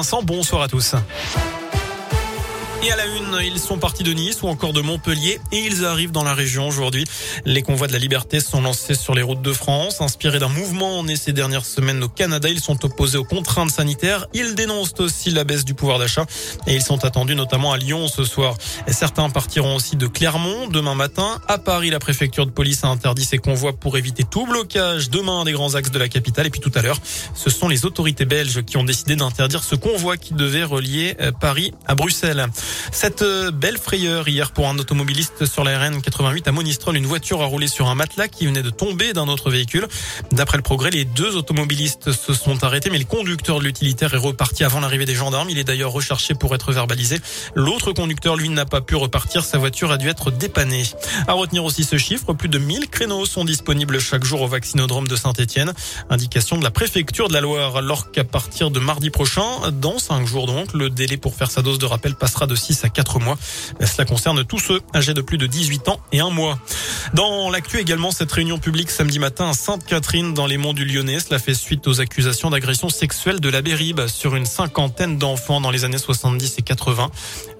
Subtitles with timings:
[0.00, 0.94] Vincent, bonsoir à tous.
[2.80, 5.84] Et à la une, ils sont partis de Nice ou encore de Montpellier et ils
[5.84, 7.04] arrivent dans la région aujourd'hui.
[7.44, 10.00] Les convois de la liberté sont lancés sur les routes de France.
[10.00, 14.26] Inspirés d'un mouvement né ces dernières semaines au Canada, ils sont opposés aux contraintes sanitaires.
[14.32, 16.24] Ils dénoncent aussi la baisse du pouvoir d'achat
[16.68, 18.54] et ils sont attendus notamment à Lyon ce soir.
[18.86, 21.40] Certains partiront aussi de Clermont demain matin.
[21.48, 25.44] À Paris, la préfecture de police a interdit ces convois pour éviter tout blocage demain
[25.44, 26.46] des grands axes de la capitale.
[26.46, 27.00] Et puis tout à l'heure,
[27.34, 31.32] ce sont les autorités belges qui ont décidé d'interdire ce convoi qui devait relier euh,
[31.32, 32.46] Paris à Bruxelles.
[32.92, 37.06] Cette euh, belle frayeur hier pour un automobiliste sur la RN 88 à Monistrol, une
[37.06, 39.86] voiture a roulé sur un matelas qui venait de tomber d'un autre véhicule.
[40.32, 44.18] D'après le progrès, les deux automobilistes se sont arrêtés, mais le conducteur de l'utilitaire est
[44.18, 45.50] reparti avant l'arrivée des gendarmes.
[45.50, 47.18] Il est d'ailleurs recherché pour être verbalisé.
[47.54, 49.44] L'autre conducteur, lui, n'a pas pu repartir.
[49.44, 50.84] Sa voiture a dû être dépannée.
[51.26, 55.08] À retenir aussi ce chiffre, plus de 1000 créneaux sont disponibles chaque jour au vaccinodrome
[55.08, 55.72] de Saint-Etienne.
[56.10, 60.26] Indication de la préfecture de la Loire, alors qu'à partir de mardi prochain, dans cinq
[60.26, 63.20] jours donc, le délai pour faire sa dose de rappel passera de 6 à 4
[63.20, 63.38] mois.
[63.80, 66.58] Cela concerne tous ceux âgés de plus de 18 ans et un mois.
[67.14, 71.20] Dans l'actu également, cette réunion publique samedi matin à Sainte-Catherine dans les monts du Lyonnais.
[71.20, 75.70] Cela fait suite aux accusations d'agression sexuelle de la Béribe sur une cinquantaine d'enfants dans
[75.70, 77.10] les années 70 et 80.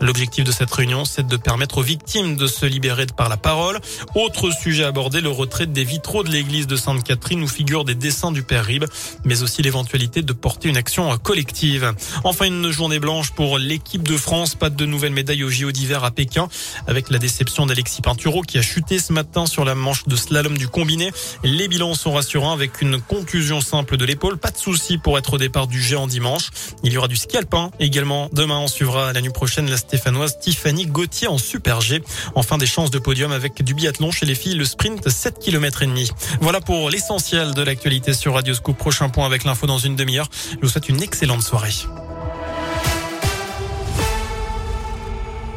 [0.00, 3.80] L'objectif de cette réunion, c'est de permettre aux victimes de se libérer par la parole.
[4.14, 8.32] Autre sujet abordé, le retrait des vitraux de l'église de Sainte-Catherine où figurent des dessins
[8.32, 8.84] du père Rib,
[9.24, 11.92] mais aussi l'éventualité de porter une action collective.
[12.24, 14.54] Enfin, une journée blanche pour l'équipe de France.
[14.54, 16.48] Pas de nouvelles médaille au JO d'hiver à Pékin
[16.86, 20.56] avec la déception d'Alexis Pinturo qui a chuté ce matin sur la manche de slalom
[20.56, 21.10] du combiné.
[21.44, 24.38] Les bilans sont rassurants avec une contusion simple de l'épaule.
[24.38, 26.50] Pas de souci pour être au départ du géant dimanche.
[26.82, 28.28] Il y aura du ski alpin également.
[28.32, 32.02] Demain, on suivra la nuit prochaine la stéphanoise Tiffany Gauthier en super G.
[32.34, 35.82] Enfin, des chances de podium avec du biathlon chez les filles, le sprint 7 km
[35.82, 36.10] et demi.
[36.40, 38.76] Voilà pour l'essentiel de l'actualité sur Radio Scoop.
[38.76, 40.28] Prochain point avec l'info dans une demi-heure.
[40.52, 41.74] Je vous souhaite une excellente soirée.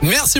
[0.02, 0.40] Merci